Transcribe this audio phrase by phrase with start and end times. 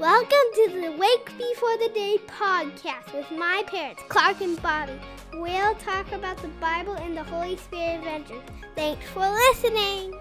[0.00, 4.98] Welcome to the Wake Before the Day podcast with my parents, Clark and Bobbie.
[5.34, 8.40] We'll talk about the Bible and the Holy Spirit adventures.
[8.74, 10.14] Thanks for listening.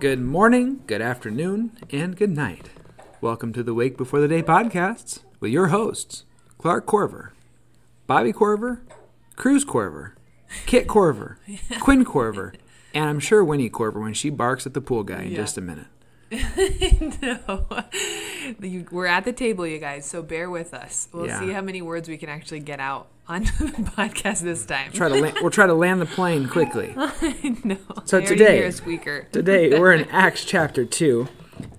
[0.00, 2.70] Good morning, good afternoon, and good night.
[3.20, 6.24] Welcome to the Wake Before the Day podcasts with your hosts,
[6.58, 7.30] Clark Korver,
[8.08, 8.80] Bobbie Korver,
[9.36, 10.12] Cruz Korver,
[10.66, 11.36] Kit Korver,
[11.80, 12.54] Quinn Korver,
[12.92, 15.36] and I'm sure Winnie Korver when she barks at the pool guy in Yeah.
[15.36, 15.86] just a minute.
[17.22, 17.64] no.
[18.60, 21.08] You- We're at the table, you guys, so bear with us.
[21.12, 21.40] We'll Yeah.
[21.40, 24.92] see how many words we can actually get out on the podcast this time.
[24.92, 26.94] Try to la- we'll try to land the plane quickly.
[27.64, 27.76] no.
[28.04, 29.26] So I today- hear a squeaker.
[29.32, 31.28] Today we're in Acts chapter 2.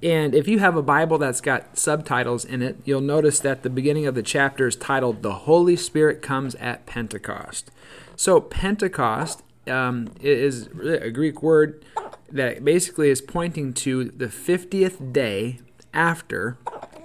[0.03, 3.69] And if you have a Bible that's got subtitles in it, you'll notice that the
[3.69, 7.71] beginning of the chapter is titled The Holy Spirit Comes at Pentecost.
[8.17, 11.85] So, Pentecost um, is a Greek word
[12.31, 15.59] that basically is pointing to the 50th day
[15.93, 16.57] after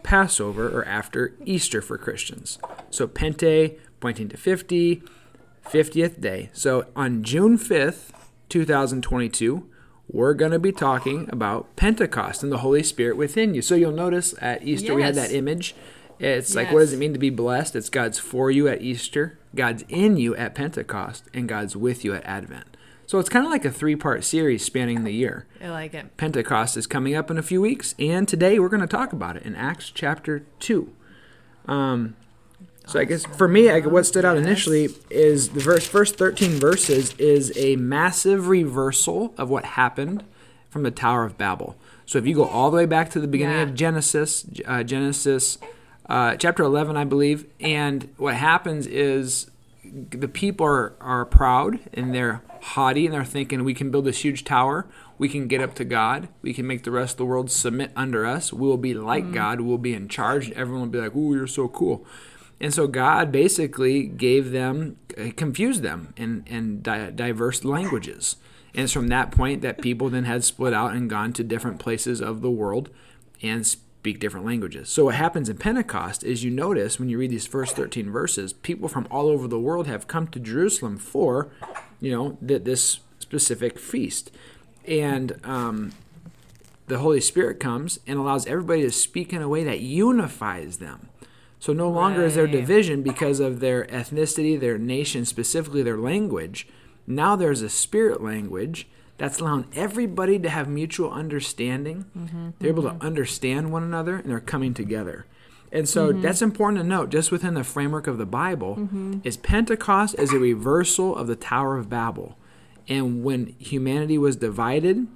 [0.02, 2.58] Passover or after Easter for Christians.
[2.90, 5.02] So, Pente pointing to 50,
[5.64, 6.50] 50th day.
[6.52, 8.10] So on June 5th,
[8.48, 9.66] 2022,
[10.08, 13.62] we're going to be talking about Pentecost and the Holy Spirit within you.
[13.62, 15.74] So you'll notice at Easter we had that image.
[16.20, 17.74] It's like, what does it mean to be blessed?
[17.74, 22.14] It's God's for you at Easter, God's in you at Pentecost, and God's with you
[22.14, 22.76] at Advent.
[23.06, 25.46] So it's kind of like a three part series spanning the year.
[25.62, 26.16] I like it.
[26.16, 29.36] Pentecost is coming up in a few weeks, and today we're going to talk about
[29.36, 30.90] it in Acts chapter 2.
[31.66, 32.16] Um,
[32.86, 36.52] so I guess for me, I, what stood out initially is the verse, first 13
[36.52, 40.24] verses is a massive reversal of what happened
[40.68, 41.76] from the Tower of Babel.
[42.06, 43.62] So if you go all the way back to the beginning Yeah.
[43.62, 45.56] of Genesis, uh, Genesis
[46.06, 49.50] uh, chapter 11, I believe, and what happens is
[49.94, 54.24] the people are, are proud and they're haughty and they're thinking we can build this
[54.24, 54.86] huge tower.
[55.18, 56.28] We can get up to god.
[56.42, 58.52] We can make the rest of the world submit under us.
[58.52, 59.60] We will be like god.
[59.60, 60.50] We'll be in charge.
[60.52, 62.04] Everyone will be like oh you're so cool.
[62.60, 68.36] And so god basically gave them uh, confused them in, in di- diverse languages.
[68.74, 71.78] And it's from that point that people then had split out and gone to different
[71.78, 72.90] places of the world
[73.40, 73.64] and
[74.04, 74.90] speak different languages.
[74.90, 78.52] So what happens in Pentecost is you notice when you read these first 13 verses,
[78.52, 81.48] people from all over the world have come to Jerusalem for,
[82.02, 84.30] you know, th- this specific feast.
[84.86, 85.92] And um,
[86.86, 91.08] the Holy Spirit comes and allows everybody to speak in a way that unifies them.
[91.58, 96.68] So no longer is there division because of their ethnicity, their nation, specifically their language.
[97.06, 102.06] Now there's a spirit language that's allowing everybody to have mutual understanding.
[102.16, 102.50] Mm-hmm.
[102.58, 103.06] They're able to mm-hmm.
[103.06, 105.26] understand one another and they're coming together.
[105.70, 106.22] And so mm-hmm.
[106.22, 108.88] that's important to note, just within the framework of the Bible,
[109.24, 112.36] is Pentecost is a reversal of the Tower of Babel.
[112.86, 115.08] And when humanity was divided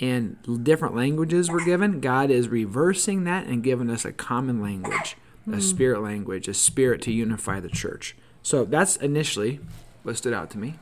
[0.00, 5.16] and different languages were given, God is reversing that and giving us a common language,
[5.52, 8.16] a spirit language, a spirit to unify the church.
[8.42, 9.58] So that's initially
[10.04, 10.74] what stood out to me.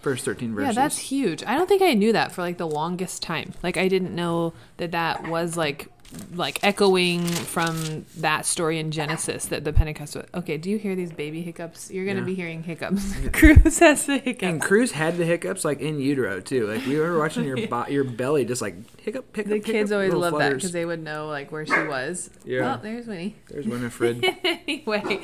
[0.00, 0.74] First 13 verses.
[0.76, 1.44] Yeah, that's huge.
[1.46, 3.52] I don't think I knew that for like the longest time.
[3.62, 5.88] Like I didn't know that that was like
[6.34, 10.26] like echoing from that story in Genesis that the Pentecost was.
[10.34, 11.88] Okay, do you hear these baby hiccups?
[11.88, 12.26] You're going to Yeah.
[12.26, 13.14] be hearing hiccups.
[13.32, 14.42] Cruz has the hiccups.
[14.42, 16.66] And Cruz had the hiccups like in utero too.
[16.66, 19.50] Like we were watching your bo- your belly just like hiccup, hiccup.
[19.50, 22.28] the hiccup, kids always love that because they would know like where she was.
[22.44, 22.74] Yeah.
[22.78, 23.36] Oh, there's Winnie.
[23.48, 24.24] There's Winifred.
[24.44, 25.20] anyway,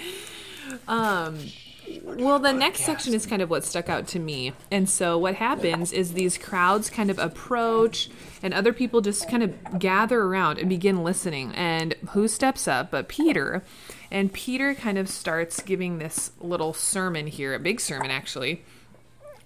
[0.87, 1.37] um,
[2.03, 4.53] well, the next section is kind of what stuck out to me.
[4.71, 8.09] And so, what happens is these crowds kind of approach,
[8.43, 11.53] and other people just kind of gather around and begin listening.
[11.55, 13.63] And who steps up but Peter?
[14.11, 18.63] And Peter kind of starts giving this little sermon here, a big sermon actually.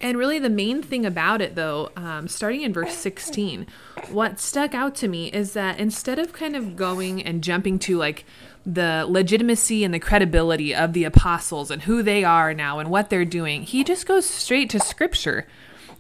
[0.00, 3.66] And really, the main thing about it, though, um, starting in verse 16,
[4.11, 7.99] what stuck out to me is that instead of kind of going and jumping to
[7.99, 8.25] like
[8.65, 13.10] the legitimacy and the credibility of the apostles and who they are now and what
[13.10, 15.47] they're doing, he just goes straight to scripture.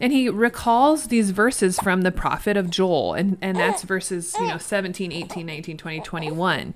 [0.00, 4.48] And he recalls these verses from the prophet of Joel, and, and that's verses, you
[4.48, 6.74] know, 17, 18, 19, 20, 21.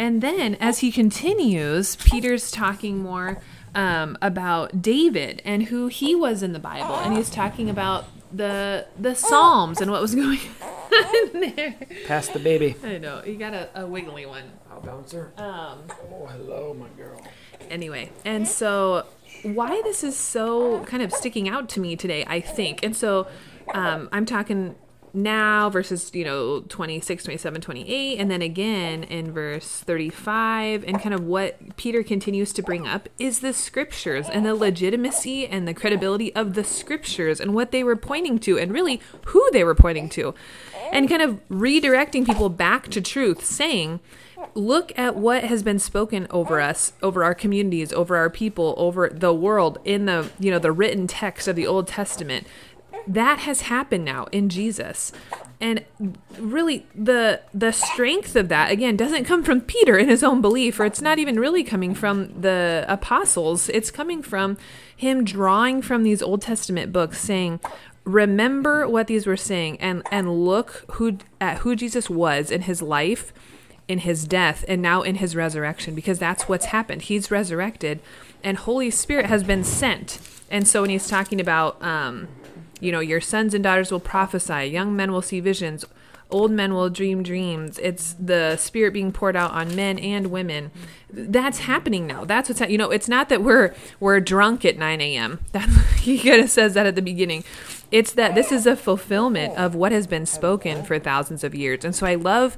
[0.00, 3.36] And then as he continues, Peter's talking more
[3.74, 8.86] um, about David and who he was in the Bible, and he's talking about the
[8.98, 10.38] the Psalms and what was going
[10.92, 11.74] on there.
[12.06, 12.76] Pass the baby.
[12.82, 14.44] I know you got a, a wiggly one.
[14.70, 15.32] I'll bounce her.
[15.36, 15.80] Um,
[16.10, 17.20] Oh, hello, my girl.
[17.68, 19.04] anyway, and so
[19.42, 23.26] why this is so kind of sticking out to me today, I think, and so
[23.74, 24.76] um, I'm talking
[25.12, 31.14] now versus you know 26 27 28 and then again in verse 35 and kind
[31.14, 35.74] of what peter continues to bring up is the scriptures and the legitimacy and the
[35.74, 39.74] credibility of the scriptures and what they were pointing to and really who they were
[39.74, 40.34] pointing to.
[40.92, 44.00] And kind of redirecting people back to truth, saying,
[44.54, 49.10] look at what has been spoken over us over our communities over our people over
[49.10, 52.46] the world in the you know the written text of the old testament
[53.06, 55.12] that has happened now in jesus.
[55.60, 55.84] And
[56.38, 60.80] really the the strength of that again doesn't come from peter in his own belief
[60.80, 63.68] or it's not even really coming from the apostles.
[63.68, 64.56] It's coming from
[64.96, 67.60] him drawing from these old testament books saying
[68.04, 72.80] remember what these were saying and and look who at who jesus was in his
[72.80, 73.32] life
[73.90, 77.02] in his death and now in his resurrection because that's what's happened.
[77.02, 78.00] He's resurrected
[78.44, 80.20] and holy spirit has been sent.
[80.48, 82.28] And so when he's talking about um,
[82.80, 85.84] you know, your sons and daughters will prophesy, young men will see visions,
[86.30, 87.78] old men will dream dreams.
[87.78, 90.70] It's the spirit being poured out on men and women.
[91.10, 92.24] That's happening now.
[92.24, 92.90] That's what's ha- you know.
[92.90, 95.40] It's not that we're we're drunk at 9 a.m.
[95.52, 95.68] That
[95.98, 97.44] he kind of says that at the beginning.
[97.90, 101.84] It's that this is a fulfillment of what has been spoken for thousands of years.
[101.84, 102.56] And so I love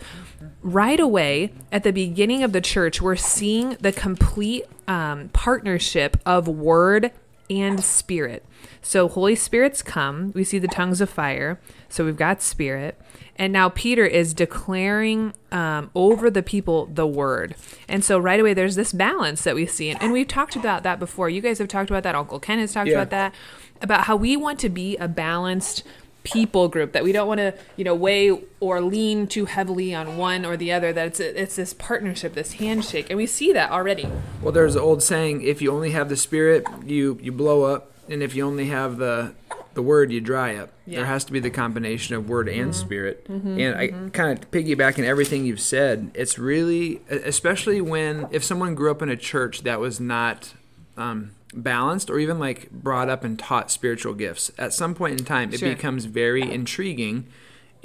[0.61, 6.47] right away at the beginning of the church, we're seeing the complete um, partnership of
[6.49, 7.13] word
[7.51, 8.45] and spirit.
[8.81, 10.33] So Holy Spirit's come.
[10.35, 11.61] We see the tongues of fire.
[11.89, 12.99] So we've got spirit.
[13.37, 17.55] And now Peter is declaring um, over the people the word.
[17.89, 19.91] And so right away, there's this balance that we see.
[19.91, 21.29] And, and we've talked about that before.
[21.31, 22.15] You guys have talked about that.
[22.15, 22.97] Uncle Ken has talked Yeah.
[22.97, 23.35] about that,
[23.81, 25.83] about how we want to be a balanced
[26.25, 28.31] people group that we don't want to you know weigh
[28.61, 32.55] or lean too heavily on one or the other that it's it's this partnership this
[32.55, 34.09] handshake and we see that already
[34.43, 37.93] Well, there's an old saying: if you only have the spirit, you you blow up,
[38.09, 39.35] and if you only have the
[39.75, 40.71] the word, you dry up.
[40.87, 40.99] Yeah.
[40.99, 42.73] There has to be the combination of word and mm-hmm.
[42.73, 43.27] spirit.
[43.27, 43.59] Mm-hmm.
[43.59, 44.09] And I mm-hmm.
[44.09, 46.11] kind of piggybacking everything you've said.
[46.13, 50.53] It's really, especially when if someone grew up in a church that was not
[50.97, 54.51] um, balanced or even like brought up and taught spiritual gifts.
[54.59, 55.69] At some point in time, it Sure.
[55.69, 57.27] becomes very intriguing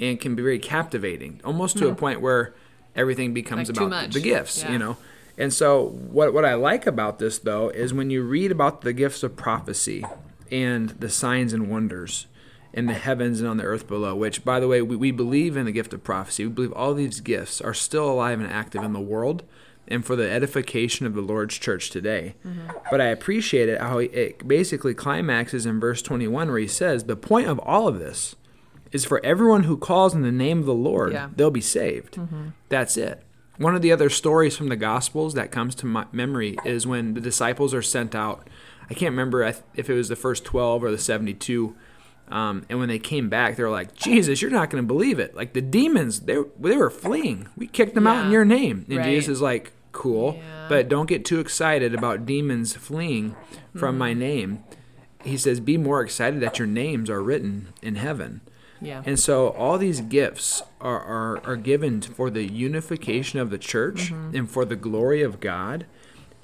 [0.00, 2.54] and can be very captivating, almost to a point where
[2.94, 4.62] everything becomes Like about the gifts.
[4.62, 4.72] Yeah.
[4.72, 4.96] You know.
[5.36, 8.92] And so, what what I like about this though is when you read about the
[8.92, 10.04] gifts of prophecy
[10.50, 12.26] and the signs and wonders
[12.72, 14.14] in the heavens and on the earth below.
[14.14, 16.44] Which, by the way, we, we believe in the gift of prophecy.
[16.46, 19.42] We believe all these gifts are still alive and active in the world.
[19.90, 22.34] And for the edification of the Lord's church today.
[22.46, 22.68] Mm-hmm.
[22.90, 27.16] But I appreciate it how it basically climaxes in verse 21 where he says, The
[27.16, 28.36] point of all of this
[28.92, 31.30] is for everyone who calls in the name of the Lord, Yeah.
[31.34, 32.16] they'll be saved.
[32.16, 32.48] Mm-hmm.
[32.68, 33.22] That's it.
[33.56, 37.14] One of the other stories from the Gospels that comes to my memory is when
[37.14, 38.46] the disciples are sent out.
[38.90, 41.74] I can't remember if it was the first 12 or the 72.
[42.30, 45.18] Um, and when they came back, they were like, Jesus, you're not going to believe
[45.18, 45.34] it.
[45.34, 47.48] Like the demons, they, they were fleeing.
[47.56, 48.84] We kicked them out in your name.
[48.88, 49.04] And Right.
[49.06, 50.66] Jesus is like, cool, Yeah.
[50.68, 53.34] but don't get too excited about demons fleeing
[53.76, 54.18] from my Mm-hmm.
[54.20, 54.64] name.
[55.24, 58.40] He says, be more excited that your names are written in heaven.
[58.80, 63.58] yeah And so all these gifts are, are, are given for the unification of the
[63.58, 64.36] church Mm-hmm.
[64.36, 65.86] and for the glory of God.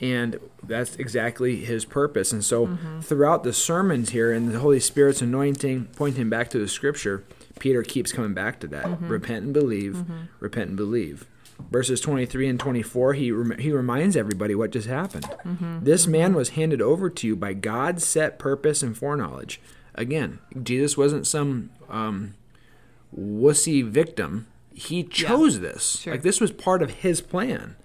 [0.00, 2.32] And that's exactly his purpose.
[2.32, 3.00] And so Mm-hmm.
[3.00, 7.24] throughout the sermons here and the Holy Spirit's anointing, pointing back to the scripture,
[7.60, 8.84] Peter keeps coming back to that.
[8.84, 9.08] Mm-hmm.
[9.08, 10.04] Repent and believe,
[10.40, 11.26] repent and believe.
[11.70, 15.24] Verses 23 and 24, he, rem- he reminds everybody what just happened.
[15.44, 15.84] Mm-hmm.
[15.84, 19.60] This man was handed over to you by God's set purpose and foreknowledge.
[19.94, 22.34] Again, Jesus wasn't some um,
[23.16, 24.48] wussy victim.
[24.74, 26.00] He chose this.
[26.00, 26.14] Sure.
[26.14, 27.76] Like this was part of his plan.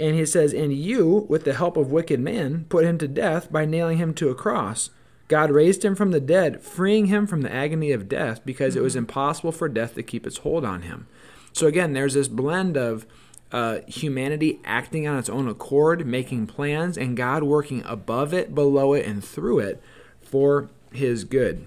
[0.00, 3.52] And he says, And you, with the help of wicked men, put him to death
[3.52, 4.90] by nailing him to a cross.
[5.28, 8.82] God raised him from the dead, freeing him from the agony of death because it
[8.82, 11.06] was impossible for death to keep its hold on him.
[11.52, 13.06] So again, there's this blend of
[13.52, 18.94] uh, humanity acting on its own accord, making plans, and God working above it, below
[18.94, 19.82] it, and through it
[20.22, 21.66] for his good.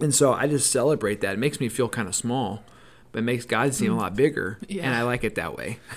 [0.00, 1.34] And so I just celebrate that.
[1.34, 2.64] It makes me feel kind of small,
[3.12, 4.58] but it makes God seem a lot bigger.
[4.68, 5.78] And I like it that way.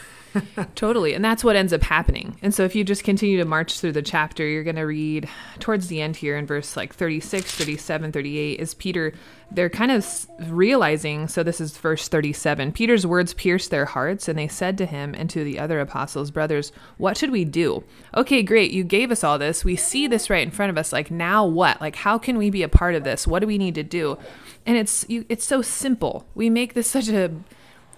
[0.75, 1.13] Totally.
[1.13, 2.37] And that's what ends up happening.
[2.41, 5.29] And so if you just continue to march through the chapter, you're going to read
[5.59, 9.13] towards the end here in verse like 36, 37, 38 is Peter
[9.49, 12.73] they're kind of realizing, so this is verse 37.
[12.73, 16.31] Peter's words pierced their hearts and they said to him and to the other apostles,
[16.31, 17.83] "Brothers, what should we do?"
[18.15, 18.71] Okay, great.
[18.71, 19.63] You gave us all this.
[19.63, 20.91] We see this right in front of us.
[20.91, 21.79] Like now what?
[21.79, 23.25] Like how can we be a part of this?
[23.25, 24.17] What do we need to do?
[24.65, 26.27] And it's you, it's so simple.
[26.35, 27.31] We make this such a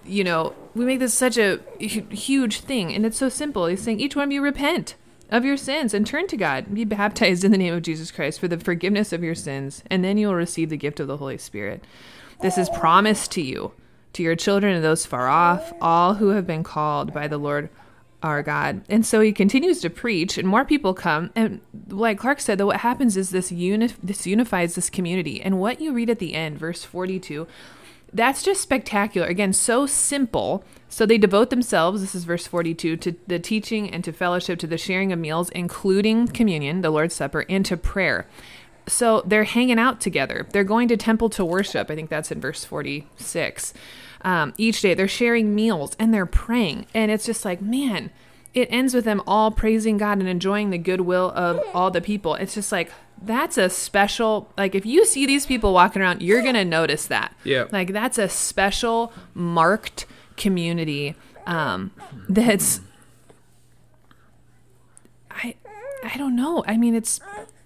[0.05, 3.67] you know, we make this such a huge thing, and it's so simple.
[3.67, 4.95] He's saying, each one of you repent
[5.29, 6.73] of your sins and turn to God.
[6.73, 10.03] Be baptized in the name of Jesus Christ for the forgiveness of your sins, and
[10.03, 11.83] then you will receive the gift of the Holy Spirit.
[12.41, 13.73] This is promised to you,
[14.13, 17.69] to your children and those far off, all who have been called by the Lord
[18.21, 18.81] our God.
[18.89, 21.31] And so he continues to preach, and more people come.
[21.35, 25.41] And like Clark said, though, what happens is this uni- this unifies this community.
[25.41, 27.47] And what you read at the end, verse 42,
[28.13, 29.27] that's just spectacular.
[29.27, 30.63] Again, so simple.
[30.87, 34.67] So they devote themselves, this is verse 42, to the teaching and to fellowship, to
[34.67, 38.27] the sharing of meals, including communion, the Lord's Supper, and to prayer.
[38.87, 40.47] So they're hanging out together.
[40.51, 41.91] They're going to temple to worship.
[41.91, 43.73] I think that's in verse 46.
[44.21, 46.87] Um, each day they're sharing meals and they're praying.
[46.93, 48.09] And it's just like, man,
[48.53, 52.33] it ends with them all praising God and enjoying the goodwill of all the people.
[52.35, 56.41] It's just like, that's a special like if you see these people walking around you're
[56.41, 57.65] gonna notice that Yeah.
[57.71, 60.05] like that's a special marked
[60.37, 61.91] community um
[62.29, 62.81] that's
[65.31, 65.55] i
[66.03, 67.19] i don't know i mean it's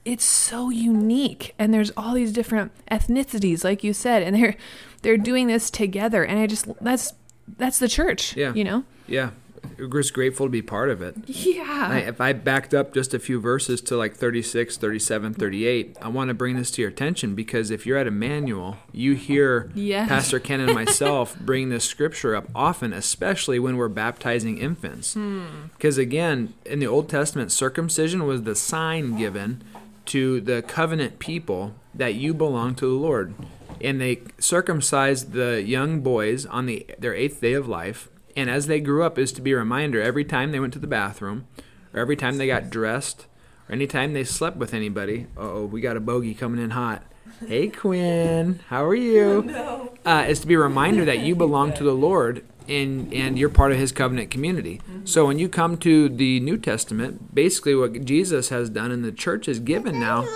[0.05, 4.55] it's so unique and there's all these different ethnicities like you said and they're
[5.01, 7.13] they're doing this together and i just that's
[7.57, 8.53] that's the church Yeah.
[8.53, 9.31] you know Yeah.
[9.77, 11.15] We're just grateful to be part of it.
[11.25, 15.97] yeah I, if I backed up just a few verses to like 36, 37, 38,
[16.01, 19.71] I want to bring this to your attention because if you're at Emmanuel, you hear
[19.75, 20.07] Yes.
[20.09, 25.13] Pastor Ken and myself bring this scripture up often, especially when we're baptizing infants.
[25.15, 25.45] Hmm.
[25.73, 29.63] Because again, in the Old Testament, circumcision was the sign given
[30.05, 33.33] to the covenant people that you belong to the Lord.
[33.81, 38.09] And they circumcised the young boys on the their eighth day of life.
[38.35, 40.79] And as they grew up, is to be a reminder every time they went to
[40.79, 41.47] the bathroom,
[41.93, 43.27] or every time they got dressed,
[43.69, 45.27] or anytime they slept with anybody.
[45.37, 47.03] Oh, we got a bogey coming in hot.
[47.47, 49.89] Hey, Quinn, how are you?
[50.05, 53.47] Uh, is to be a reminder that you belong to the Lord and and you're
[53.47, 54.81] part of His covenant community.
[55.05, 59.13] So when you come to the New Testament, basically what Jesus has done and the
[59.13, 60.27] church is given now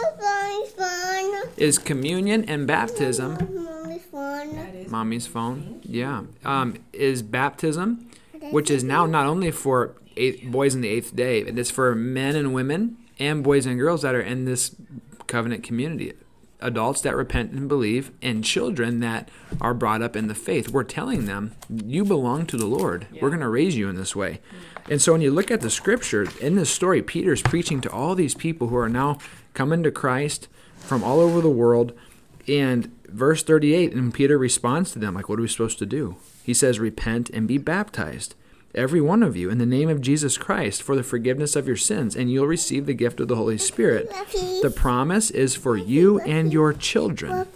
[1.57, 3.66] is communion and baptism.
[4.89, 5.81] Mommy's phone.
[5.83, 8.09] Yeah, um, is baptism,
[8.51, 11.71] which is now not only for eight, boys in the eighth day, but it is
[11.71, 14.75] for men and women and boys and girls that are in this
[15.27, 16.13] covenant community.
[16.59, 19.29] Adults that repent and believe, and children that
[19.61, 20.69] are brought up in the faith.
[20.69, 23.05] We're telling them, you belong to the Lord.
[23.21, 24.41] We're going to raise you in this way.
[24.89, 28.15] And so when you look at the scripture, in this story, Peter's preaching to all
[28.15, 29.19] these people who are now
[29.53, 31.93] coming to Christ from all over the world.
[32.47, 36.15] And verse 38, and Peter responds to them, like, what are we supposed to do?
[36.43, 38.35] He says, Repent and be baptized,
[38.73, 41.75] every one of you, in the name of Jesus Christ, for the forgiveness of your
[41.75, 44.09] sins, and you'll receive the gift of the Holy Spirit.
[44.61, 47.47] The promise is for you and your children,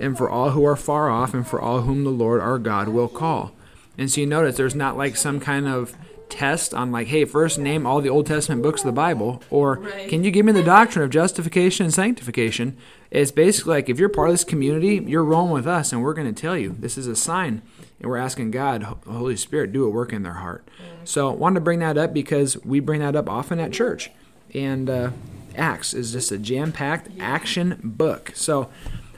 [0.00, 2.88] and for all who are far off, and for all whom the Lord our God
[2.88, 3.52] will call.
[3.96, 5.96] And so you notice there's not like some kind of
[6.28, 9.76] test on like, hey, first name all the Old Testament books of the Bible, or
[10.08, 12.76] can you give me the doctrine of justification and sanctification?
[13.10, 16.14] It's basically like if you're part of this community, you're rolling with us, and we're
[16.14, 17.62] going to tell you this is a sign,
[18.00, 20.68] and we're asking God, Holy Spirit, do a work in their heart.
[21.04, 24.10] So, I wanted to bring that up because we bring that up often at church,
[24.54, 25.10] and uh,
[25.56, 28.32] Acts is just a jam-packed action book.
[28.34, 28.68] So,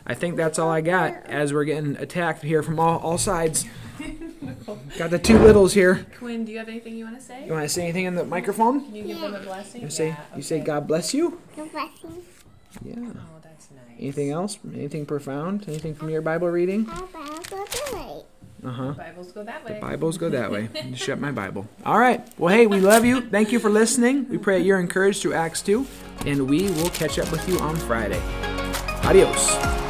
[0.07, 3.65] I think that's all I got as we're getting attacked here from all, all sides.
[4.99, 6.07] Got the two littles here.
[6.19, 8.15] quinn do you have anything you want to say You want to say anything in
[8.15, 8.85] the microphone?
[8.85, 11.41] Can you give them a blessing You say you say God bless you.
[11.57, 12.23] Blessing.
[12.85, 12.95] Yeah.
[12.99, 13.13] oh
[13.43, 14.59] that's nice Anything else?
[14.75, 15.65] Anything profound?
[15.69, 16.85] Anything from your Bible reading?
[16.87, 17.57] How about the
[17.93, 18.25] light?
[18.63, 18.93] Uh huh.
[18.93, 20.69] bibles go that way The Bibles go that way.
[20.95, 21.67] Shut my Bible.
[21.85, 22.27] All right.
[22.39, 23.23] Well, hey, we love you.
[23.23, 24.29] Thank you for listening.
[24.29, 25.87] We pray that you're encouraged through Acts 2,
[26.27, 28.21] and we will catch up with you on Friday.
[29.05, 29.90] Adios.